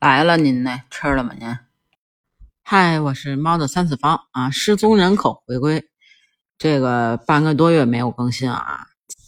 [0.00, 0.80] 来了，您呢？
[0.90, 1.34] 吃了吗？
[1.38, 1.58] 您？
[2.62, 5.90] 嗨，我是猫的三次方啊，失踪人口回归，
[6.56, 8.86] 这个半个多月没有更新啊，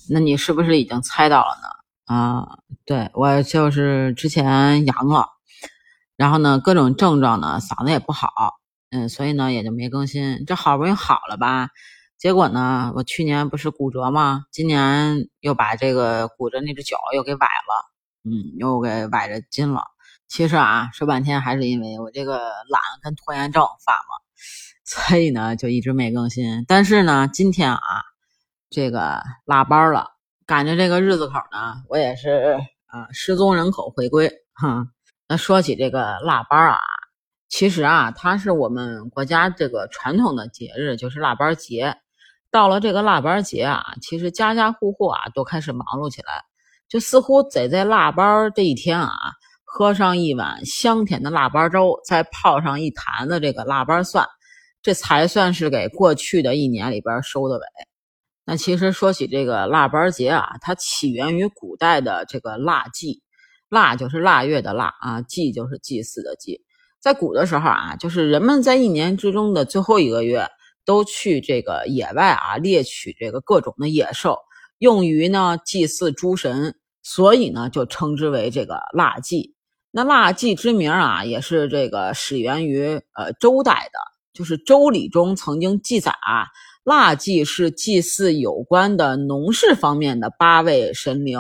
[0.08, 2.16] 那你是不是已经猜到了呢？
[2.16, 5.26] 啊，对我就是之前阳了，
[6.16, 8.30] 然后呢，各种症状呢，嗓子也不好，
[8.92, 10.42] 嗯，所以呢也就没更新。
[10.46, 11.68] 这好不容易好了吧？
[12.16, 14.46] 结果呢，我去年不是骨折吗？
[14.50, 17.92] 今年又把这个骨折那只脚又给崴了。
[18.24, 19.82] 嗯，又给崴着筋了。
[20.32, 24.22] 其实啊，说半天还是因为我这个懒跟拖延症犯了，
[24.82, 26.64] 所以呢就一直没更新。
[26.66, 27.80] 但是呢，今天啊，
[28.70, 30.08] 这个落班了，
[30.46, 32.56] 赶着这个日子口呢，我也是
[32.86, 34.86] 啊，失踪人口回归哈。
[35.28, 36.78] 那说起这个腊八啊，
[37.50, 41.94] 其实啊，它是我们国家这个传统的节日，就是腊八节。
[42.50, 46.42] 到了这个腊八节啊，其实家家户户啊都开始忙碌起来。
[46.88, 49.10] 就似乎得在腊八这一天啊，
[49.74, 54.26] 喝上一碗香甜的腊八粥，再泡上一坛子这个腊八蒜，
[54.82, 57.62] 这才算是给过去的一年里边收的尾。
[58.44, 63.22] 那其实说起这个腊八节啊，它起源于古代的这个腊祭，
[63.70, 66.60] 腊就是腊月的腊啊，祭就是祭祀的祭。
[67.00, 70.46] 在古的时候啊，就是人们在一年之中的最后一个月，
[70.84, 74.36] 都去这个野外啊猎取这个各种的野兽，
[74.76, 76.76] 用于呢祭祀诸神。
[77.04, 79.56] 所以呢，就称之为这个腊祭。
[79.94, 83.98] 那腊祭之名啊，也是这个始源于呃周代的，
[84.32, 86.48] 就是《周礼》中曾经记载啊，
[86.82, 91.38] 腊祭是祭祀有关的农事方面的八位神灵，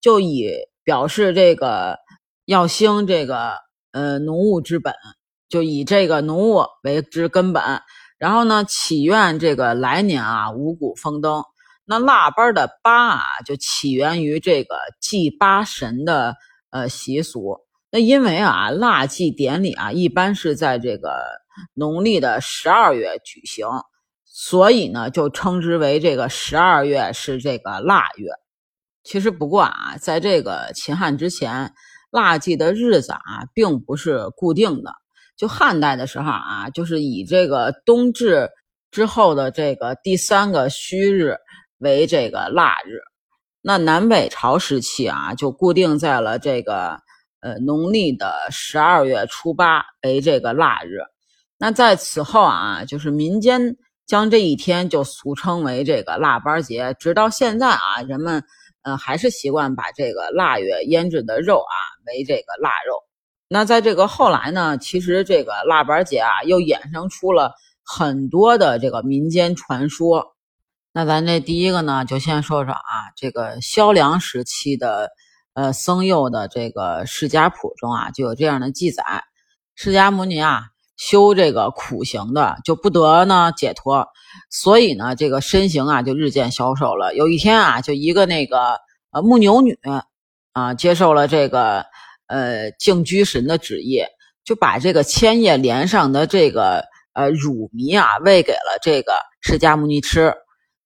[0.00, 1.98] 就以表示这个
[2.46, 3.58] 要兴这个
[3.92, 4.94] 呃农务之本，
[5.50, 7.62] 就以这个农务为之根本，
[8.16, 11.44] 然后呢，祈愿这个来年啊五谷丰登。
[11.84, 16.36] 那腊八的八啊，就起源于这个祭八神的
[16.70, 17.58] 呃习俗。
[17.92, 21.22] 那因为啊，腊祭典礼啊，一般是在这个
[21.74, 23.68] 农历的十二月举行，
[24.24, 28.30] 所以呢，就称之为这个十二月是这个腊月。
[29.04, 31.72] 其实不过啊，在这个秦汉之前，
[32.10, 34.92] 腊祭的日子啊，并不是固定的。
[35.36, 38.48] 就汉代的时候啊，就是以这个冬至
[38.90, 41.36] 之后的这个第三个戌日。
[41.82, 43.00] 为这个腊日，
[43.60, 47.00] 那南北朝时期啊，就固定在了这个
[47.42, 51.00] 呃农历的十二月初八为这个腊日。
[51.58, 53.76] 那在此后啊，就是民间
[54.06, 58.42] 将这一天就俗称为这个腊八节，直到现在啊，人们
[58.82, 61.76] 呃还是习惯把这个腊月腌制的肉啊
[62.06, 62.96] 为这个腊肉。
[63.48, 67.52] 那在这个后来呢，其实这个腊八节啊，又衍生出了
[67.84, 70.34] 很多的这个民间传说。
[70.92, 72.82] 那咱这第一个呢，就先说说啊，
[73.16, 75.10] 这个萧梁时期的
[75.54, 79.04] 呃僧佑的这个释迦谱中啊，就有这样的记载：
[79.74, 80.62] 释迦牟尼啊
[80.96, 84.06] 修这个苦行的，就不得呢解脱，
[84.50, 87.14] 所以呢这个身形啊就日渐消瘦了。
[87.14, 88.78] 有一天啊，就一个那个
[89.10, 89.78] 呃牧牛女
[90.52, 91.84] 啊接受了这个
[92.28, 94.02] 呃净居神的旨意，
[94.44, 96.84] 就把这个千叶莲上的这个
[97.14, 100.32] 呃乳糜啊喂给了这个释迦牟尼吃。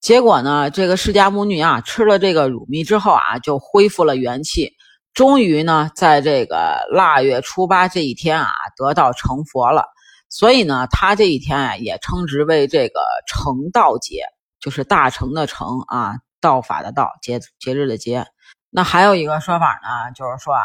[0.06, 4.72] 结果呢，这个释迦牟尼啊，吃了这个乳糜之后啊，就恢复了元气，
[5.12, 9.84] 终于呢，在这个腊月初八这一天啊，得道成佛了。
[10.28, 14.22] 所以呢，他这一天啊，也称之为这个成道节，
[14.60, 18.24] 就是大成的成啊，道法的道，节节日的节。
[18.70, 20.62] 那还有一个说法呢，就是说啊，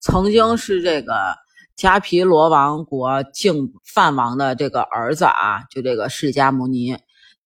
[0.00, 1.36] 曾经是这个
[1.78, 6.96] 迦毗罗王国净饭王的这个儿子啊，就这个释迦牟尼。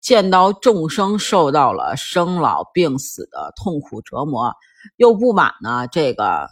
[0.06, 4.55] 见到众生受到了生老病死的痛苦折磨，
[4.99, 6.49] 又不满呢这个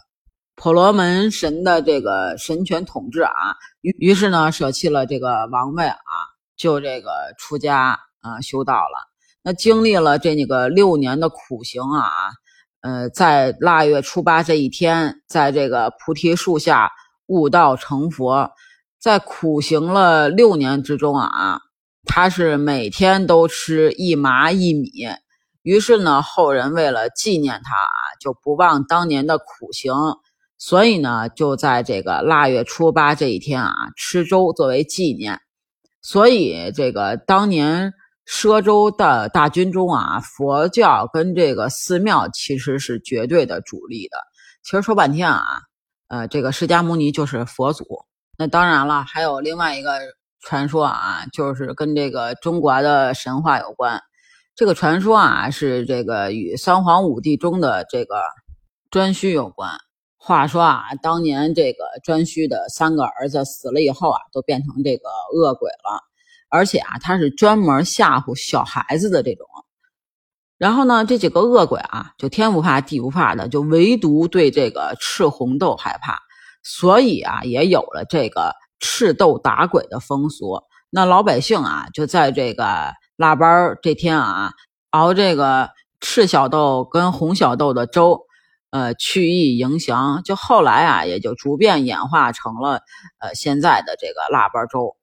[0.57, 5.95] 婆罗门神的这个神权统治啊，于于是呢舍弃了这个王位啊，
[6.57, 9.07] 就这个出家啊修道了。
[9.41, 12.09] 那经历了这那个六年的苦行啊，
[12.81, 16.91] 呃，在腊月初八这一天，在这个菩提树下
[17.27, 18.51] 悟道成佛，
[18.99, 21.61] 在苦行了六年之中啊。
[22.05, 24.89] 他是每天都吃一麻一米，
[25.63, 29.93] 于是呢，后人为了纪念他啊，就不忘当年的苦行，
[30.57, 35.39] 所以呢，就在这个腊月初八这一天啊，吃粥作为纪念。
[36.01, 37.93] 所以这个当年
[38.27, 44.17] 奢州的大军中啊，佛教跟这个寺庙其实是绝对的主力的。
[44.63, 45.43] 其实说半天啊，
[46.07, 47.85] 呃，这个释迦牟尼就是佛祖。
[48.37, 49.99] 那当然了，还有另外一个。
[50.45, 53.99] 传说啊，就是跟这个中国的神话有关。
[54.55, 58.21] 这个传说啊，是这个与三皇五帝中的这个
[58.91, 59.71] 颛顼有关。
[60.17, 65.99] 话说啊，当年这个颛顼的三个儿子死了以后啊，都变成这个恶鬼了，
[66.49, 69.47] 而且啊，他是专门吓唬小孩子的这种。
[70.57, 76.19] 然后呢，这几个恶鬼啊，就天不怕地不怕的，就唯独对这个赤红豆害怕，
[76.63, 78.53] 所以啊，也有了这个
[78.87, 80.61] 赤豆打鬼的风俗。
[80.91, 84.51] 那老百姓啊，就在这个腊八这天啊，
[84.91, 88.21] 熬这个赤小豆跟红小豆的粥。
[88.69, 92.81] 呃，去意迎祥，就后来啊，也就逐渐演化成了
[93.19, 94.97] 呃现在的这个腊八粥。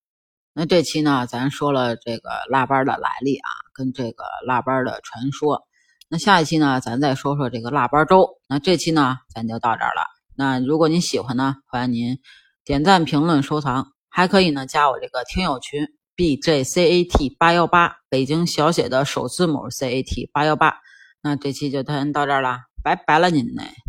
[0.53, 5.63] 那这期呢，咱说了这个腊八的来历啊，跟这个腊八的传说。
[6.11, 8.29] 那下一期呢，咱再说说这个腊八粥。
[8.47, 10.05] 那这期呢，咱就到这儿了。
[10.37, 12.19] 那如果您喜欢呢，欢迎您
[12.65, 20.77] 点赞、评论、收藏，还可以呢加我这个听友群 b j c a t 八幺八，北京小写的首字母 c a t 八幺八。
[21.23, 22.59] 那这期就先到这儿了。
[22.83, 23.82] 拜拜了您嘞。